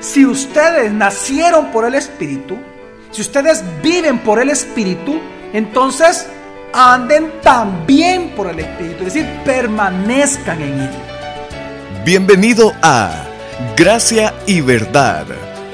[0.00, 2.58] si ustedes nacieron por el Espíritu,
[3.10, 5.18] si ustedes viven por el Espíritu,
[5.52, 6.26] entonces
[6.72, 10.90] anden también por el Espíritu, es decir, permanezcan en Él.
[12.04, 13.24] Bienvenido a
[13.76, 15.26] Gracia y Verdad,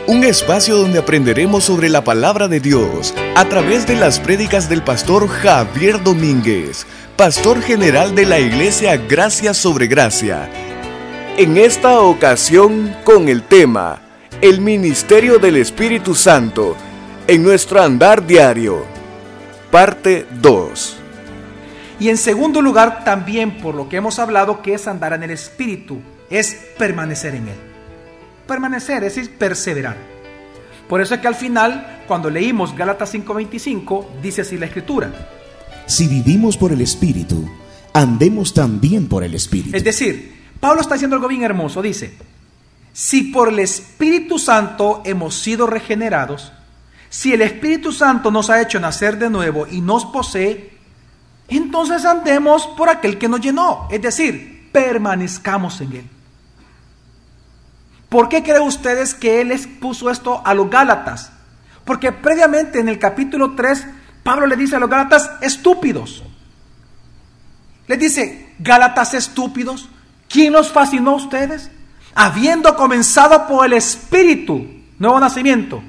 [0.06, 4.82] un espacio donde aprenderemos sobre la palabra de Dios a través de las prédicas del
[4.82, 6.86] pastor Javier Domínguez,
[7.16, 10.48] pastor general de la iglesia Gracia sobre Gracia.
[11.36, 14.00] En esta ocasión con el tema
[14.42, 16.76] El Ministerio del Espíritu Santo
[17.28, 18.84] en nuestro andar diario.
[19.70, 20.96] Parte 2.
[22.00, 25.30] Y en segundo lugar, también por lo que hemos hablado, que es andar en el
[25.30, 27.54] Espíritu, es permanecer en Él.
[28.48, 29.96] Permanecer, es decir, perseverar.
[30.88, 35.12] Por eso es que al final, cuando leímos Gálatas 5:25, dice así la Escritura.
[35.86, 37.48] Si vivimos por el Espíritu,
[37.92, 39.76] andemos también por el Espíritu.
[39.76, 41.80] Es decir, Pablo está diciendo algo bien hermoso.
[41.80, 42.12] Dice,
[42.92, 46.52] si por el Espíritu Santo hemos sido regenerados,
[47.08, 50.78] si el Espíritu Santo nos ha hecho nacer de nuevo y nos posee,
[51.48, 53.86] entonces andemos por aquel que nos llenó.
[53.90, 56.08] Es decir, permanezcamos en Él.
[58.08, 61.32] ¿Por qué creen ustedes que Él les puso esto a los Gálatas?
[61.84, 63.86] Porque previamente en el capítulo 3,
[64.22, 66.22] Pablo le dice a los Gálatas, estúpidos.
[67.88, 69.88] Les dice, Gálatas estúpidos,
[70.28, 71.70] ¿quién los fascinó a ustedes?
[72.14, 74.66] Habiendo comenzado por el Espíritu,
[74.98, 75.82] nuevo nacimiento,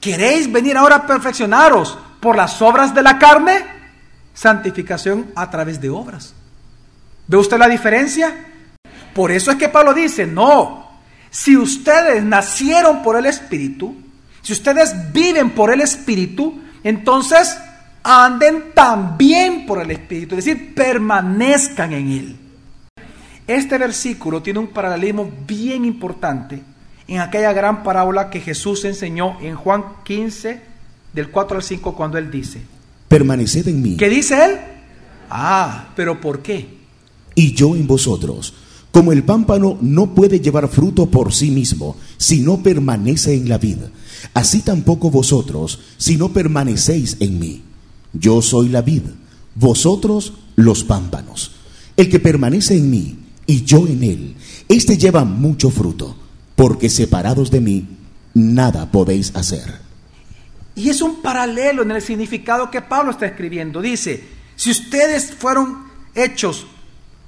[0.00, 3.64] ¿queréis venir ahora a perfeccionaros por las obras de la carne?
[4.34, 6.34] Santificación a través de obras.
[7.26, 8.46] ¿Ve usted la diferencia?
[9.14, 10.88] Por eso es que Pablo dice, no,
[11.30, 13.96] si ustedes nacieron por el Espíritu,
[14.42, 17.58] si ustedes viven por el Espíritu, entonces
[18.02, 22.36] anden también por el Espíritu, es decir, permanezcan en Él.
[23.48, 26.62] Este versículo tiene un paralelismo bien importante
[27.08, 30.60] en aquella gran parábola que Jesús enseñó en Juan 15,
[31.12, 32.60] del 4 al 5, cuando Él dice,
[33.08, 33.96] Permaneced en mí.
[33.96, 34.58] ¿qué dice Él?
[35.30, 36.78] Ah, pero ¿por qué?
[37.38, 38.52] y yo en vosotros.
[38.90, 43.58] Como el pámpano no puede llevar fruto por sí mismo, si no permanece en la
[43.58, 43.78] vid,
[44.34, 47.62] así tampoco vosotros, si no permanecéis en mí.
[48.12, 49.02] Yo soy la vid,
[49.54, 51.52] vosotros los pámpanos.
[51.96, 53.17] El que permanece en mí
[53.48, 54.36] y yo en él,
[54.68, 56.14] éste lleva mucho fruto,
[56.54, 57.88] porque separados de mí,
[58.34, 59.80] nada podéis hacer.
[60.74, 63.80] Y es un paralelo en el significado que Pablo está escribiendo.
[63.80, 64.22] Dice,
[64.54, 66.66] si ustedes fueron hechos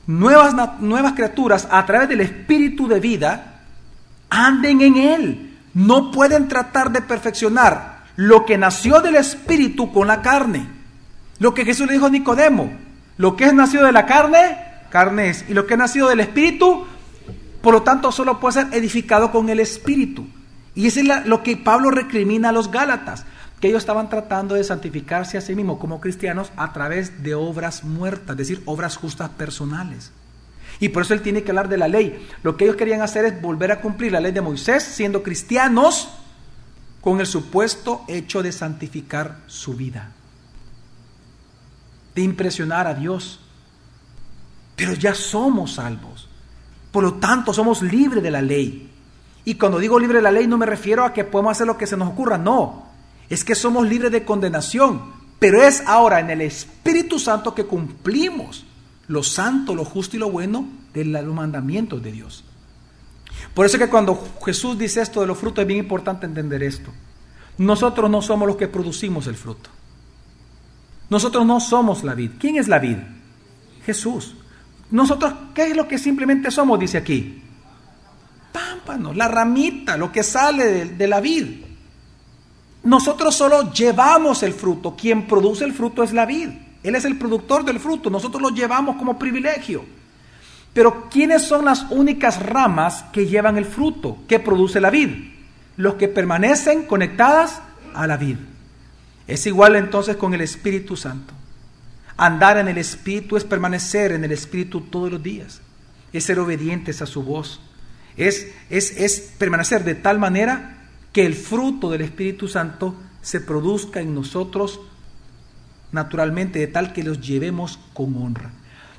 [0.07, 3.63] nuevas, nuevas criaturas a través del espíritu de vida,
[4.29, 5.57] anden en él.
[5.73, 10.69] No pueden tratar de perfeccionar lo que nació del espíritu con la carne.
[11.39, 12.71] Lo que Jesús le dijo a Nicodemo,
[13.17, 15.45] lo que es nacido de la carne, carne es.
[15.49, 16.87] Y lo que es nacido del espíritu,
[17.63, 20.27] por lo tanto, solo puede ser edificado con el espíritu.
[20.75, 23.25] Y eso es lo que Pablo recrimina a los Gálatas,
[23.61, 27.85] que ellos estaban tratando de santificarse a sí mismos como cristianos a través de obras
[27.85, 30.13] muertas, es decir, obras justas personales.
[30.79, 32.27] Y por eso él tiene que hablar de la ley.
[32.43, 36.09] Lo que ellos querían hacer es volver a cumplir la ley de Moisés, siendo cristianos,
[37.01, 40.13] con el supuesto hecho de santificar su vida,
[42.15, 43.41] de impresionar a Dios.
[44.81, 46.27] Pero ya somos salvos.
[46.91, 48.91] Por lo tanto, somos libres de la ley.
[49.45, 51.77] Y cuando digo libre de la ley no me refiero a que podemos hacer lo
[51.77, 52.87] que se nos ocurra, no.
[53.29, 55.03] Es que somos libres de condenación.
[55.39, 58.65] Pero es ahora en el Espíritu Santo que cumplimos
[59.07, 62.43] lo santo, lo justo y lo bueno de los mandamientos de Dios.
[63.53, 66.63] Por eso es que cuando Jesús dice esto de los frutos es bien importante entender
[66.63, 66.91] esto.
[67.59, 69.69] Nosotros no somos los que producimos el fruto.
[71.11, 72.31] Nosotros no somos la vid.
[72.39, 72.97] ¿Quién es la vid?
[73.85, 74.37] Jesús.
[74.91, 76.79] Nosotros, ¿qué es lo que simplemente somos?
[76.79, 77.43] Dice aquí.
[78.53, 81.47] Pámpano, la ramita, lo que sale de, de la vid.
[82.83, 84.97] Nosotros solo llevamos el fruto.
[84.97, 86.49] Quien produce el fruto es la vid.
[86.83, 88.11] Él es el productor del fruto.
[88.11, 89.85] Nosotros lo llevamos como privilegio.
[90.73, 95.11] Pero ¿quiénes son las únicas ramas que llevan el fruto que produce la vid?
[95.77, 97.61] Los que permanecen conectadas
[97.95, 98.37] a la vid.
[99.27, 101.35] Es igual entonces con el Espíritu Santo.
[102.23, 105.63] Andar en el Espíritu es permanecer en el Espíritu todos los días.
[106.13, 107.63] Es ser obedientes a su voz.
[108.15, 114.01] Es, es, es permanecer de tal manera que el fruto del Espíritu Santo se produzca
[114.01, 114.81] en nosotros
[115.93, 118.51] naturalmente, de tal que los llevemos con honra.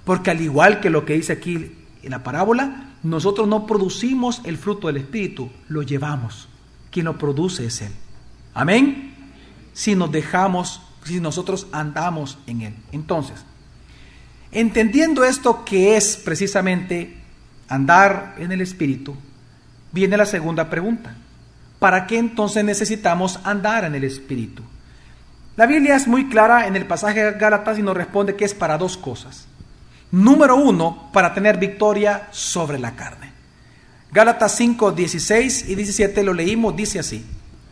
[0.04, 4.58] Porque al igual que lo que dice aquí en la parábola, nosotros no producimos el
[4.58, 6.48] fruto del Espíritu, lo llevamos.
[6.90, 7.92] Quien lo produce es Él.
[8.56, 9.14] Amén.
[9.74, 12.76] Si nos dejamos, si nosotros andamos en Él.
[12.92, 13.44] Entonces,
[14.52, 17.18] entendiendo esto que es precisamente
[17.68, 19.16] andar en el Espíritu,
[19.92, 21.16] viene la segunda pregunta.
[21.82, 24.62] ¿para qué entonces necesitamos andar en el Espíritu?
[25.58, 28.54] La Biblia es muy clara en el pasaje de Gálatas y nos responde que es
[28.54, 29.48] para dos cosas.
[30.12, 33.32] Número uno, para tener victoria sobre la carne.
[34.12, 37.26] Gálatas 5, 16 y 17 lo leímos, dice así.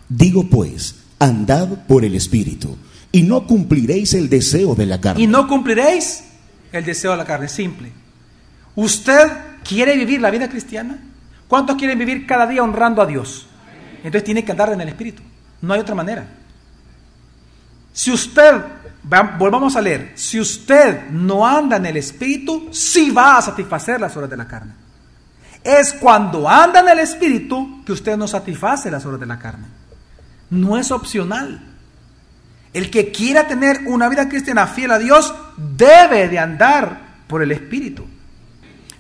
[0.08, 2.80] Digo pues, andad por el Espíritu,
[3.12, 5.22] y no cumpliréis el deseo de la carne.
[5.22, 6.24] Y no cumpliréis
[6.72, 7.92] el deseo de la carne, simple.
[8.76, 9.32] ¿Usted
[9.64, 11.00] quiere vivir la vida cristiana?
[11.48, 13.48] ¿Cuántos quieren vivir cada día honrando a Dios?
[13.98, 15.24] Entonces tiene que andar en el Espíritu.
[15.62, 16.28] No hay otra manera.
[17.92, 18.62] Si usted,
[19.38, 24.16] volvamos a leer, si usted no anda en el Espíritu, sí va a satisfacer las
[24.16, 24.74] horas de la carne.
[25.64, 29.66] Es cuando anda en el Espíritu que usted no satisface las horas de la carne.
[30.52, 31.69] No es opcional.
[32.74, 35.34] El que quiera tener una vida cristiana fiel a Dios
[35.78, 38.04] debe de andar por el Espíritu.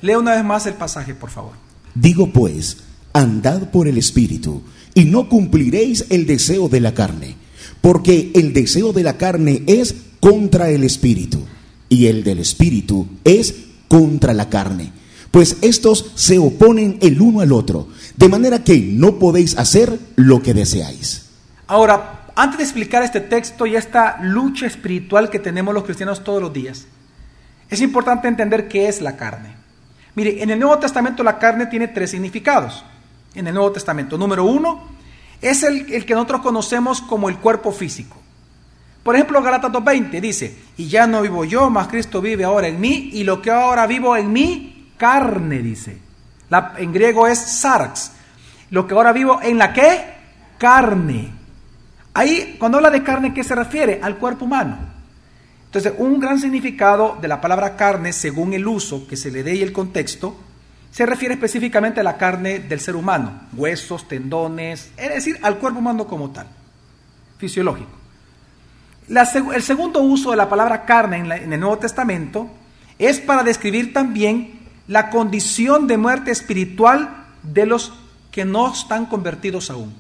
[0.01, 1.54] Lea una vez más el pasaje, por favor.
[1.94, 2.77] Digo pues,
[3.13, 4.63] andad por el Espíritu,
[4.94, 7.36] y no cumpliréis el deseo de la carne,
[7.81, 11.45] porque el deseo de la carne es contra el Espíritu,
[11.89, 13.54] y el del Espíritu es
[13.88, 14.92] contra la carne.
[15.31, 17.88] Pues estos se oponen el uno al otro,
[18.18, 21.25] de manera que no podéis hacer lo que deseáis.
[21.68, 26.41] Ahora, antes de explicar este texto y esta lucha espiritual que tenemos los cristianos todos
[26.41, 26.88] los días,
[27.69, 29.57] es importante entender qué es la carne.
[30.15, 32.86] Mire, en el Nuevo Testamento la carne tiene tres significados.
[33.36, 34.88] En el Nuevo Testamento, número uno,
[35.41, 38.15] es el, que nosotros conocemos como el cuerpo físico.
[39.03, 42.80] Por ejemplo, Galatas 2.20 dice, y ya no vivo yo, mas Cristo vive ahora en
[42.80, 45.97] mí, y lo que ahora vivo en mí, carne, dice.
[46.77, 48.13] En griego es sarx.
[48.69, 50.13] Lo que ahora vivo en la qué?
[50.57, 51.38] Carne.
[52.14, 54.00] Ahí, cuando habla de carne, ¿qué se refiere?
[54.02, 54.78] Al cuerpo humano.
[55.66, 59.56] Entonces, un gran significado de la palabra carne, según el uso que se le dé
[59.56, 60.36] y el contexto,
[60.92, 65.80] se refiere específicamente a la carne del ser humano, huesos, tendones, es decir, al cuerpo
[65.80, 66.48] humano como tal,
[67.38, 67.92] fisiológico.
[69.08, 72.50] el segundo uso de la palabra carne en, el Nuevo Testamento
[72.98, 77.94] es para describir también la condición de muerte espiritual de los
[78.32, 79.94] que no están convertidos aún.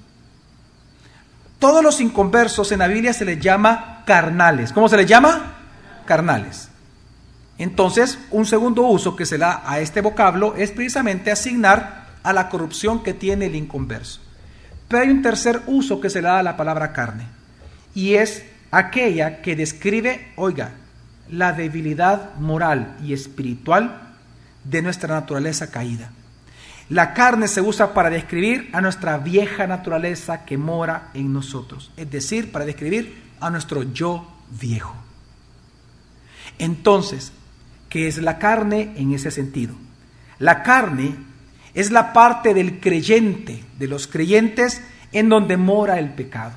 [1.59, 4.71] Todos los inconversos en la Biblia se les llama carnales.
[4.71, 5.57] ¿Cómo se les llama?
[6.05, 6.69] Carnales.
[7.57, 12.47] Entonces, un segundo uso que se da a este vocablo es precisamente asignar a la
[12.47, 14.21] corrupción que tiene el inconverso.
[14.87, 17.25] Pero hay un tercer uso que se le da a la palabra carne,
[17.93, 20.71] y es aquella que describe, oiga,
[21.29, 24.13] la debilidad moral y espiritual
[24.63, 26.11] de nuestra naturaleza caída.
[26.89, 32.09] La carne se usa para describir a nuestra vieja naturaleza que mora en nosotros, es
[32.09, 34.95] decir, para describir a nuestro yo viejo.
[36.57, 37.31] Entonces,
[37.89, 39.75] ¿qué es la carne en ese sentido?
[40.39, 41.15] La carne
[41.75, 44.81] es la parte del creyente, de los creyentes,
[45.11, 46.53] en donde mora el pecado.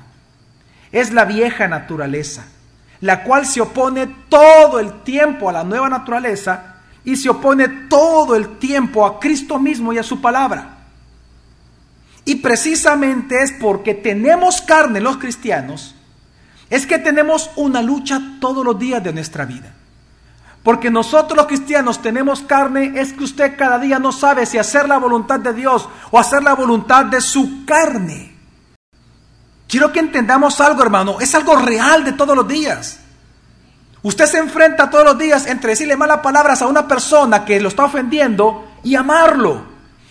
[0.91, 2.45] Es la vieja naturaleza,
[3.01, 6.72] la cual se opone todo el tiempo a la nueva naturaleza
[7.05, 10.77] y se opone todo el tiempo a Cristo mismo y a su palabra.
[12.25, 15.95] Y precisamente es porque tenemos carne los cristianos,
[16.69, 19.73] es que tenemos una lucha todos los días de nuestra vida.
[20.63, 24.87] Porque nosotros los cristianos tenemos carne, es que usted cada día no sabe si hacer
[24.87, 28.33] la voluntad de Dios o hacer la voluntad de su carne.
[29.67, 32.99] Quiero que entendamos algo, hermano, es algo real de todos los días.
[34.03, 37.69] Usted se enfrenta todos los días entre decirle malas palabras a una persona que lo
[37.69, 39.63] está ofendiendo y amarlo.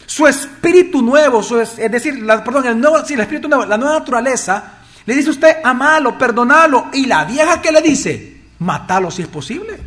[0.06, 4.78] Su espíritu nuevo, es, decir, perdón, el, nuevo, sí, el espíritu nuevo, la nueva naturaleza,
[5.04, 6.86] le dice usted amalo, perdonalo.
[6.94, 9.78] Y la vieja que le dice, matalo si es posible.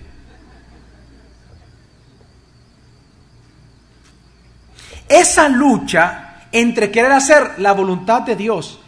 [5.09, 8.79] Esa lucha entre querer hacer la voluntad de Dios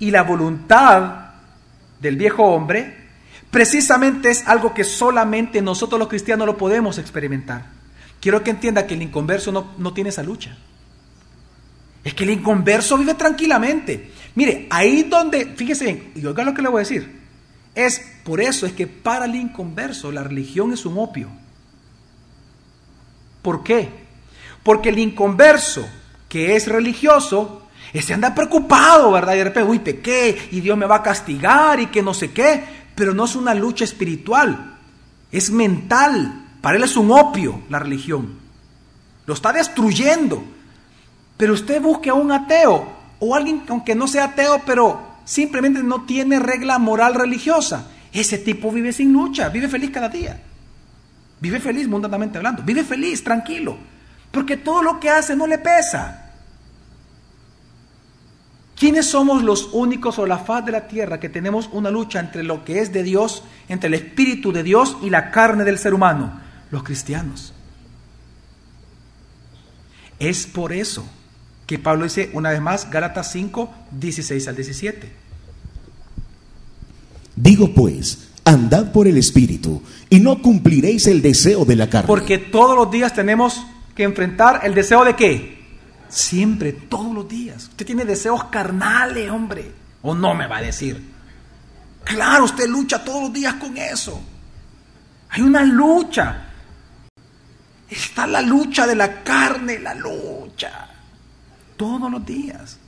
[0.00, 1.26] y la voluntad
[2.00, 3.05] del viejo hombre
[3.50, 7.66] precisamente es algo que solamente nosotros los cristianos lo podemos experimentar.
[8.20, 10.56] Quiero que entienda que el inconverso no, tiene esa lucha.
[12.02, 14.12] Es que el inconverso vive tranquilamente.
[14.34, 17.20] Mire, ahí donde, fíjese bien, y oiga lo que le voy a decir,
[17.74, 21.28] es por eso es que para el inconverso la religión es un opio.
[23.42, 23.88] ¿Por qué?
[24.62, 25.86] Porque el inconverso
[26.28, 27.62] que es religioso,
[27.92, 29.34] ese anda preocupado, ¿verdad?
[29.34, 32.32] Y de repente, uy, pequé y Dios me va a castigar y que no sé
[32.32, 34.74] qué pero no es una lucha espiritual,
[35.30, 36.42] es mental.
[36.60, 38.32] Para él es un opio la religión.
[39.26, 40.42] Lo está destruyendo.
[41.36, 46.04] Pero usted busque a un ateo o alguien aunque no sea ateo, pero simplemente no
[46.06, 47.88] tiene regla moral religiosa.
[48.12, 50.40] Ese tipo vive sin lucha, vive feliz cada día.
[51.38, 53.76] Vive feliz mundanamente hablando, vive feliz, tranquilo,
[54.30, 56.25] porque todo lo que hace no le pesa.
[58.76, 62.42] ¿Quiénes somos los únicos o la faz de la tierra que tenemos una lucha entre
[62.42, 65.94] lo que es de Dios, entre el Espíritu de Dios y la carne del ser
[65.94, 66.38] humano?
[66.70, 67.54] Los cristianos.
[70.18, 71.06] Es por eso
[71.66, 75.12] que Pablo dice una vez más, Gálatas 5, 16 al 17.
[77.34, 82.08] Digo pues, andad por el Espíritu y no cumpliréis el deseo de la carne.
[82.08, 85.55] Porque todos los días tenemos que enfrentar el deseo de qué?
[86.08, 87.68] Siempre, todos los días.
[87.68, 89.72] Usted tiene deseos carnales, hombre.
[90.02, 91.14] ¿O no me va a decir?
[92.04, 94.20] Claro, usted lucha todos los días con eso.
[95.30, 96.44] Hay una lucha.
[97.88, 100.88] Está la lucha de la carne, la lucha.
[101.76, 102.78] Todos los días.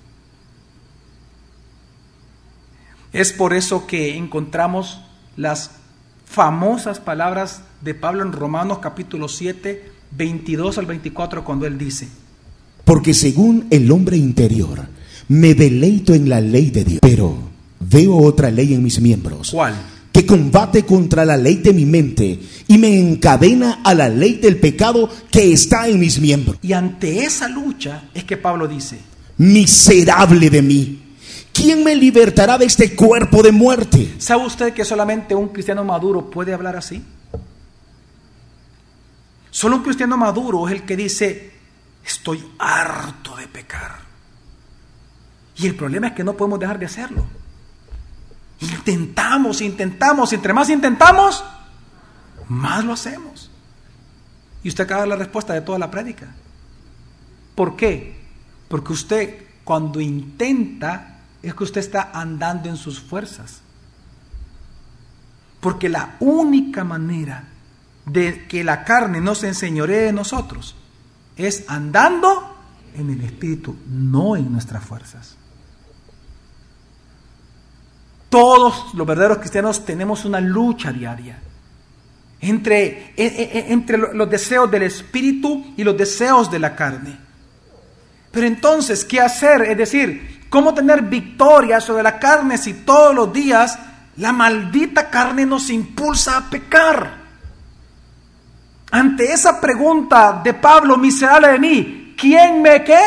[3.13, 5.03] Es por eso que encontramos
[5.37, 5.73] las
[6.27, 12.09] famosas palabras de Pablo en Romanos capítulo 7, 22 al 24, cuando él dice,
[12.89, 14.81] Porque según el hombre interior,
[15.29, 17.37] me deleito en la ley de Dios, pero
[17.81, 19.51] veo otra ley en mis miembros.
[19.51, 19.75] ¿cuál?
[20.11, 24.57] que combate contra la ley de mi mente y me encadena a la ley del
[24.57, 26.57] pecado que está en mis miembros.
[26.63, 28.99] Y ante esa lucha es que Pablo dice,
[29.37, 31.03] Miserable de mí.
[31.53, 34.15] ¿Quién me libertará de este cuerpo de muerte?
[34.17, 37.03] ¿sabe usted que solamente un cristiano maduro puede hablar así?
[39.51, 41.58] Solo un cristiano maduro es el que dice,
[42.09, 43.99] estoy harto de pecar.
[45.57, 47.25] Y el problema es que no podemos dejar de hacerlo.
[48.61, 51.45] Intentamos, intentamos, entre más intentamos,
[52.49, 53.51] más lo hacemos.
[54.63, 56.29] Y usted acaba de dar la respuesta de toda la prédica.
[57.55, 58.19] ¿Por qué?
[58.69, 63.61] Porque usted cuando intenta es que usted está andando en sus fuerzas.
[65.61, 67.45] Porque la única manera
[68.07, 70.75] de que la carne no se enseñoree de nosotros
[71.39, 72.57] es andando
[72.95, 75.37] en el Espíritu, no en nuestras fuerzas.
[78.29, 81.39] Todos los verdaderos cristianos tenemos una lucha diaria
[82.41, 87.17] entre, e- e- entre los deseos del Espíritu y los deseos de la carne.
[88.31, 89.63] Pero entonces, ¿qué hacer?
[89.63, 93.79] Es decir, ¿cómo tener victoria sobre la carne si todos los días
[94.17, 97.18] la maldita carne nos impulsa a pecar?
[98.91, 102.99] Ante esa pregunta de Pablo, miserable de mí, ¿quién me qué?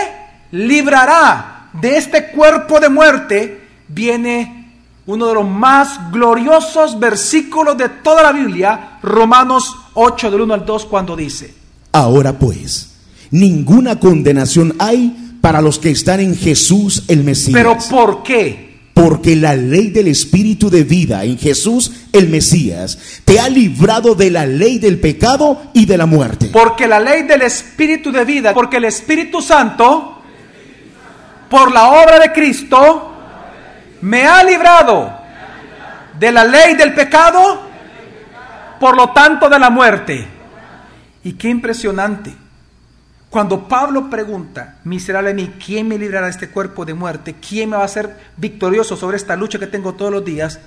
[0.52, 4.74] Librará de este cuerpo de muerte, viene
[5.08, 10.66] uno de los más gloriosos versículos de toda la Biblia, Romanos 8 del 1 al
[10.66, 11.54] 2, cuando dice,
[11.92, 12.92] Ahora pues,
[13.32, 17.54] ninguna condenación hay para los que están en Jesús el Mesías.
[17.54, 18.71] pero ¿por qué?
[19.04, 24.30] Porque la ley del Espíritu de vida en Jesús el Mesías te ha librado de
[24.30, 26.52] la ley del pecado y de la muerte.
[26.54, 30.22] Porque la ley del Espíritu de vida, porque el Espíritu Santo,
[31.50, 33.12] por la obra de Cristo,
[34.02, 35.12] me ha librado
[36.20, 37.60] de la ley del pecado,
[38.80, 40.28] por lo tanto de la muerte.
[41.24, 42.32] Y qué impresionante.
[43.32, 47.36] Cuando Pablo pregunta, miserable de mí, ¿quién me librará de este cuerpo de muerte?
[47.36, 50.60] ¿Quién me va a hacer victorioso sobre esta lucha que tengo todos los días?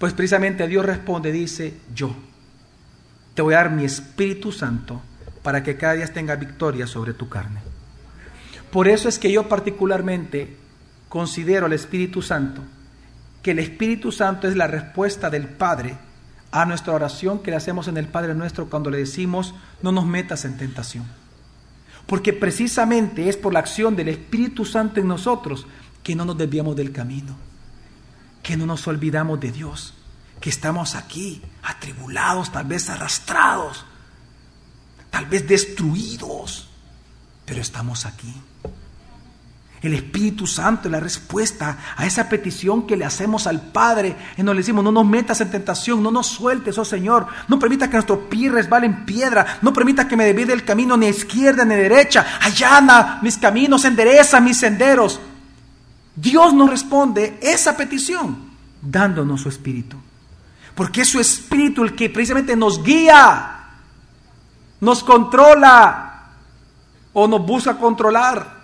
[0.00, 2.16] Pues precisamente Dios responde, dice, yo
[3.34, 5.00] te voy a dar mi Espíritu Santo
[5.44, 7.60] para que cada día tenga victoria sobre tu carne.
[8.72, 10.56] Por eso es que yo particularmente
[11.08, 12.60] considero al Espíritu Santo
[13.40, 15.96] que el Espíritu Santo es la respuesta del Padre
[16.50, 20.06] a nuestra oración que le hacemos en el Padre nuestro cuando le decimos, no nos
[20.06, 21.06] metas en tentación.
[22.08, 25.66] Porque precisamente es por la acción del Espíritu Santo en nosotros
[26.02, 27.36] que no nos desviamos del camino,
[28.42, 29.92] que no nos olvidamos de Dios,
[30.40, 33.84] que estamos aquí atribulados, tal vez arrastrados,
[35.10, 36.70] tal vez destruidos,
[37.44, 38.34] pero estamos aquí.
[39.80, 44.16] El Espíritu Santo es la respuesta a esa petición que le hacemos al Padre.
[44.36, 47.26] Y nos le decimos, no nos metas en tentación, no nos sueltes, oh Señor.
[47.46, 49.58] No permita que nuestro pie resbale en piedra.
[49.62, 52.26] No permita que me desvíe del camino ni a izquierda ni a derecha.
[52.40, 55.20] Allana mis caminos, endereza mis senderos.
[56.16, 58.50] Dios nos responde esa petición
[58.82, 59.96] dándonos su Espíritu.
[60.74, 63.60] Porque es su Espíritu el que precisamente nos guía,
[64.80, 66.30] nos controla
[67.12, 68.57] o nos busca controlar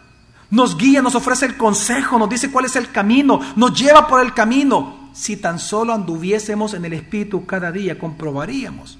[0.50, 4.22] nos guía, nos ofrece el consejo, nos dice cuál es el camino, nos lleva por
[4.22, 5.10] el camino.
[5.12, 8.98] Si tan solo anduviésemos en el Espíritu cada día, comprobaríamos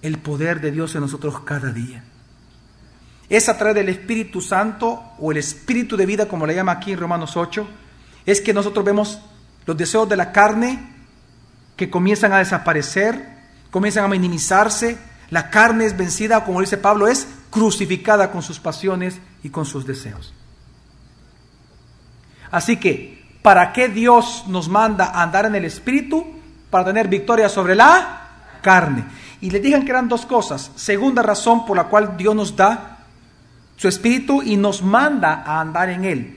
[0.00, 2.04] el poder de Dios en nosotros cada día.
[3.28, 6.92] Es a través del Espíritu Santo o el Espíritu de vida, como le llama aquí
[6.92, 7.66] en Romanos 8,
[8.26, 9.20] es que nosotros vemos
[9.64, 10.92] los deseos de la carne
[11.76, 13.38] que comienzan a desaparecer,
[13.70, 14.98] comienzan a minimizarse,
[15.30, 19.86] la carne es vencida, como dice Pablo, es crucificada con sus pasiones y con sus
[19.86, 20.32] deseos.
[22.50, 26.24] Así que, ¿para qué Dios nos manda a andar en el Espíritu?
[26.70, 29.04] Para tener victoria sobre la carne.
[29.40, 30.70] Y le digan que eran dos cosas.
[30.76, 32.98] Segunda razón por la cual Dios nos da
[33.76, 36.36] su Espíritu y nos manda a andar en Él.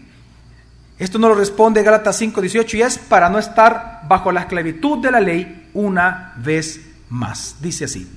[0.97, 5.11] Esto no lo responde Gálatas 5:18 y es para no estar bajo la esclavitud de
[5.11, 7.57] la ley una vez más.
[7.61, 8.07] Dice así.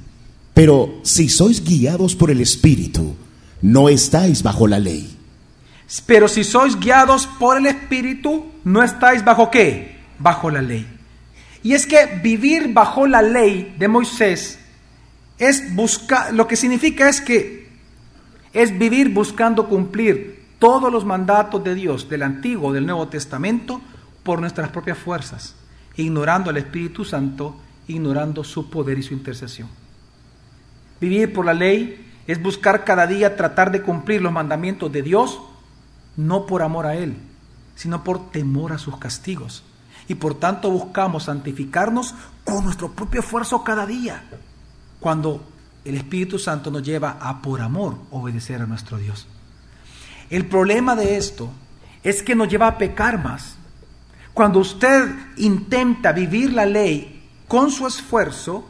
[0.54, 3.16] Pero si sois guiados por el Espíritu,
[3.62, 5.16] no estáis bajo la ley.
[6.06, 9.96] Pero si sois guiados por el Espíritu, no estáis bajo qué?
[10.18, 10.86] Bajo la ley.
[11.62, 14.58] Y es que vivir bajo la ley de Moisés
[15.38, 17.68] es buscar, lo que significa es que
[18.52, 23.80] es vivir buscando cumplir todos los mandatos de Dios del Antiguo, del Nuevo Testamento,
[24.22, 25.54] por nuestras propias fuerzas,
[25.96, 29.68] ignorando al Espíritu Santo, ignorando su poder y su intercesión.
[31.00, 35.40] Vivir por la ley es buscar cada día tratar de cumplir los mandamientos de Dios,
[36.14, 37.16] no por amor a Él,
[37.74, 39.64] sino por temor a sus castigos.
[40.08, 44.22] Y por tanto buscamos santificarnos con nuestro propio esfuerzo cada día,
[45.00, 45.42] cuando
[45.86, 49.26] el Espíritu Santo nos lleva a por amor obedecer a nuestro Dios.
[50.28, 51.48] El problema de esto
[52.02, 53.56] es que nos lleva a pecar más.
[54.34, 55.08] Cuando usted
[55.38, 58.68] intenta vivir la ley con su esfuerzo,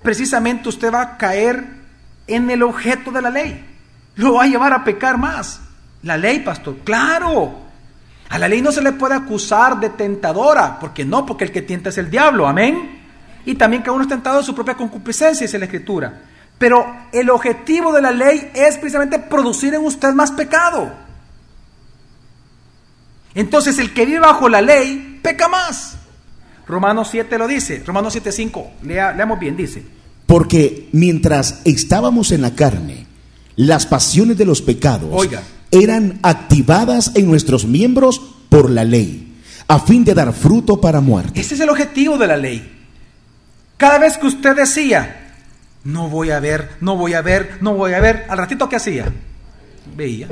[0.00, 1.83] precisamente usted va a caer
[2.26, 3.64] en el objeto de la ley.
[4.16, 5.60] Lo va a llevar a pecar más.
[6.02, 7.60] La ley, pastor, claro.
[8.28, 11.62] A la ley no se le puede acusar de tentadora, porque no, porque el que
[11.62, 13.02] tienta es el diablo, amén.
[13.44, 16.22] Y también que uno es tentado de su propia concupiscencia, dice la Escritura.
[16.58, 20.92] Pero el objetivo de la ley es precisamente producir en usted más pecado.
[23.34, 25.96] Entonces el que vive bajo la ley peca más.
[26.66, 29.84] Romanos 7 lo dice, Romanos 7.5, Lea, leamos bien, dice.
[30.26, 33.06] Porque mientras estábamos en la carne,
[33.56, 35.42] las pasiones de los pecados Oiga.
[35.70, 39.36] eran activadas en nuestros miembros por la ley,
[39.68, 41.40] a fin de dar fruto para muerte.
[41.40, 42.70] Ese es el objetivo de la ley.
[43.76, 45.34] Cada vez que usted decía,
[45.84, 48.76] no voy a ver, no voy a ver, no voy a ver, al ratito ¿qué
[48.76, 49.12] hacía?
[49.96, 50.28] Veía.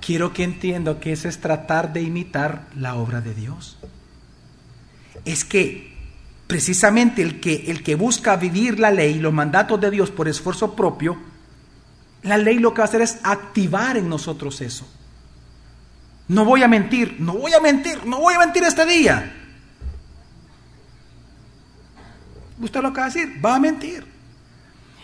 [0.00, 3.78] Quiero que entienda que eso es tratar de imitar la obra de Dios.
[5.24, 5.89] Es que
[6.50, 10.74] precisamente el que, el que busca vivir la ley, los mandatos de Dios por esfuerzo
[10.74, 11.16] propio,
[12.24, 14.84] la ley lo que va a hacer es activar en nosotros eso.
[16.26, 19.32] No voy a mentir, no voy a mentir, no voy a mentir este día.
[22.60, 24.04] Usted lo que va a decir, va a mentir.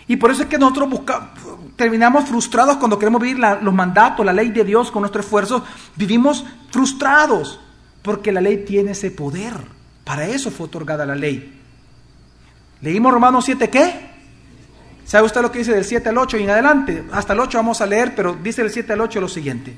[0.09, 1.29] Y por eso es que nosotros buscamos,
[1.77, 5.65] terminamos frustrados cuando queremos vivir los mandatos, la ley de Dios con nuestro esfuerzo.
[5.95, 7.61] Vivimos frustrados
[8.03, 9.76] porque la ley tiene ese poder.
[10.07, 11.53] Para eso fue otorgada la ley.
[12.81, 13.93] Leímos Romanos 7, ¿qué?
[15.05, 17.03] ¿Sabe usted lo que dice del 7 al 8 y en adelante?
[17.11, 19.75] Hasta el 8 vamos a leer, pero dice del 7 al 8 lo siguiente.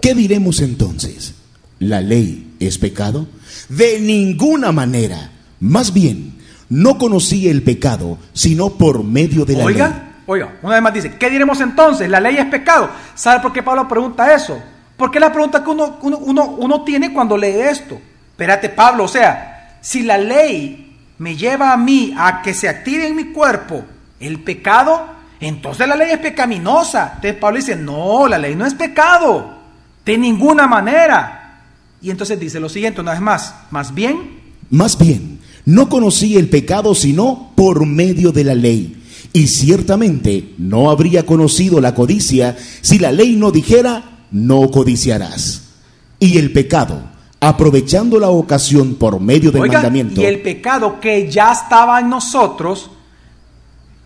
[0.00, 1.34] ¿Qué diremos entonces?
[1.80, 3.26] ¿La ley es pecado?
[3.68, 5.32] De ninguna manera.
[5.58, 6.34] Más bien,
[6.68, 9.74] no conocí el pecado, sino por medio de la ley.
[9.74, 12.08] Oiga, oiga, una vez más dice, ¿qué diremos entonces?
[12.08, 12.90] La ley es pecado.
[13.16, 14.56] ¿Sabe por qué Pablo pregunta eso?
[14.96, 18.00] Porque es la pregunta que uno, uno, uno, uno tiene cuando lee esto.
[18.30, 19.53] Espérate, Pablo, o sea,
[19.84, 23.84] si la ley me lleva a mí a que se active en mi cuerpo
[24.18, 27.12] el pecado, entonces la ley es pecaminosa.
[27.16, 29.58] Entonces Pablo dice, no, la ley no es pecado,
[30.02, 31.60] de ninguna manera.
[32.00, 36.48] Y entonces dice lo siguiente, una vez más, más bien, Más bien, no conocí el
[36.48, 39.02] pecado sino por medio de la ley.
[39.34, 45.74] Y ciertamente no habría conocido la codicia si la ley no dijera, no codiciarás.
[46.18, 47.13] Y el pecado,
[47.48, 52.08] aprovechando la ocasión por medio del Oiga, mandamiento, y el pecado que ya estaba en
[52.08, 52.90] nosotros,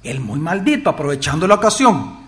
[0.03, 2.19] el muy maldito, aprovechando la ocasión,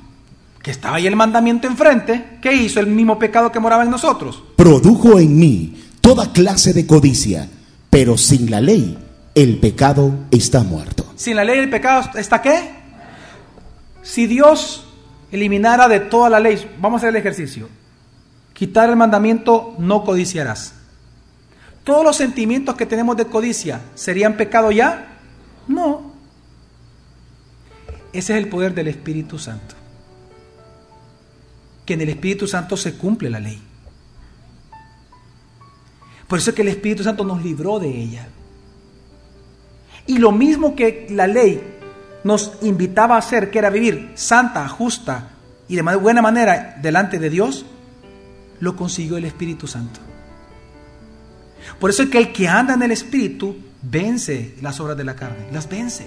[0.62, 4.42] que estaba ahí el mandamiento enfrente, ¿qué hizo el mismo pecado que moraba en nosotros?
[4.60, 7.48] produjo en mí toda clase de codicia,
[7.88, 8.98] pero sin la ley
[9.34, 11.06] el pecado está muerto.
[11.16, 12.72] Sin la ley el pecado está qué?
[14.02, 14.84] Si Dios
[15.32, 17.70] eliminara de toda la ley, vamos a hacer el ejercicio,
[18.52, 20.74] quitar el mandamiento no codiciarás.
[21.90, 25.18] ¿Todos los sentimientos que tenemos de codicia serían pecado ya?
[25.66, 26.12] No.
[28.12, 29.74] Ese es el poder del Espíritu Santo.
[31.84, 33.60] Que en el Espíritu Santo se cumple la ley.
[36.28, 38.28] Por eso es que el Espíritu Santo nos libró de ella.
[40.06, 41.60] Y lo mismo que la ley
[42.22, 45.30] nos invitaba a hacer, que era vivir santa, justa
[45.66, 47.66] y de buena manera delante de Dios,
[48.60, 50.00] lo consiguió el Espíritu Santo.
[51.78, 55.16] Por eso es que el que anda en el Espíritu vence las obras de la
[55.16, 56.06] carne, las vence.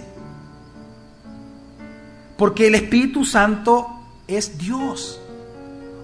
[2.37, 3.87] Porque el Espíritu Santo
[4.27, 5.19] es Dios,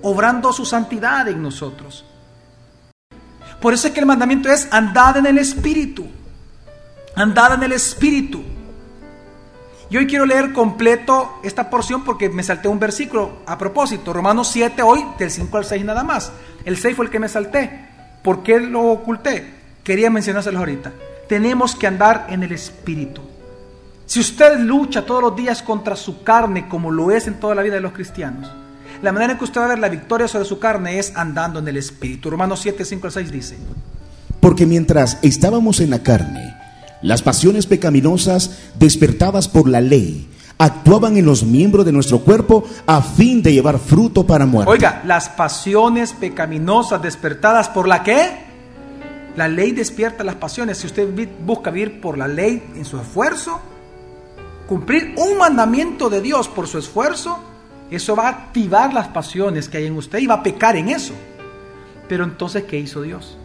[0.02, 2.06] obrando su santidad en nosotros.
[3.62, 6.08] Por eso es que el mandamiento es andad en el Espíritu.
[7.16, 8.42] Andad en el Espíritu.
[9.90, 14.14] Y hoy quiero leer completo esta porción porque me salté un versículo a propósito.
[14.14, 16.32] Romanos 7 hoy, del 5 al 6 nada más.
[16.64, 17.89] El 6 fue el que me salté.
[18.24, 19.46] ¿Por qué lo oculté?
[19.84, 20.92] Quería mencionárselos ahorita.
[21.28, 23.22] Tenemos que andar en el Espíritu.
[24.06, 27.62] Si usted lucha todos los días contra su carne como lo es en toda la
[27.62, 28.52] vida de los cristianos,
[29.02, 31.60] la manera en que usted va a ver la victoria sobre su carne es andando
[31.60, 32.30] en el Espíritu.
[32.30, 33.58] Romanos 7, 5 al 6 dice.
[34.40, 36.56] Porque mientras estábamos en la carne,
[37.02, 40.28] las pasiones pecaminosas despertadas por la ley
[40.60, 44.72] actuaban en los miembros de nuestro cuerpo a fin de llevar fruto para muerte.
[44.72, 48.50] Oiga, las pasiones pecaminosas despertadas por la qué?
[49.38, 50.78] La ley despierta las pasiones.
[50.78, 51.08] Si usted
[51.46, 53.60] busca vivir por la ley en su esfuerzo,
[54.68, 57.40] cumplir un mandamiento de Dios por su esfuerzo,
[57.90, 60.90] eso va a activar las pasiones que hay en usted y va a pecar en
[60.90, 61.14] eso.
[62.10, 63.38] Pero entonces, ¿qué hizo Dios?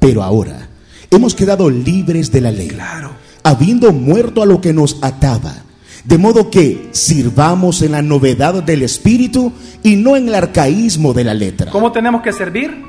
[0.00, 0.68] Pero ahora
[1.08, 2.68] hemos quedado libres de la ley.
[2.68, 3.12] Claro.
[3.44, 5.54] Habiendo muerto a lo que nos ataba.
[6.04, 9.52] De modo que sirvamos en la novedad del Espíritu
[9.84, 11.70] y no en el arcaísmo de la letra.
[11.70, 12.84] ¿Cómo tenemos que servir?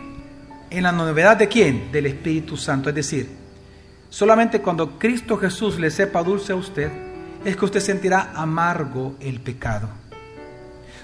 [0.72, 1.92] En la novedad de quién?
[1.92, 2.90] Del Espíritu Santo.
[2.90, 3.30] Es decir,
[4.10, 6.92] solamente cuando Cristo Jesús le sepa dulce a usted,
[7.46, 9.90] es que usted sentirá amargo el pecado.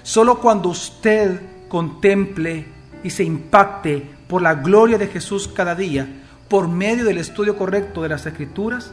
[0.02, 2.66] Solo cuando usted contemple
[3.04, 6.08] y se impacte por la gloria de Jesús cada día,
[6.48, 8.92] por medio del estudio correcto de las Escrituras,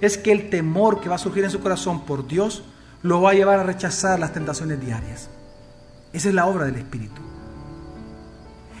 [0.00, 2.62] es que el temor que va a surgir en su corazón por Dios
[3.02, 5.28] lo va a llevar a rechazar las tentaciones diarias.
[6.12, 7.20] Esa es la obra del Espíritu.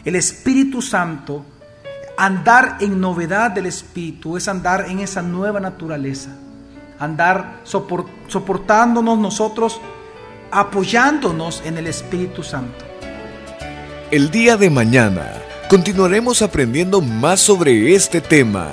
[0.04, 1.44] El Espíritu Santo,
[2.16, 6.30] andar en novedad del Espíritu, es andar en esa nueva naturaleza,
[6.98, 9.80] andar soportándonos nosotros
[10.50, 12.84] apoyándonos en el Espíritu Santo.
[14.10, 15.30] El día de mañana
[15.68, 18.72] continuaremos aprendiendo más sobre este tema,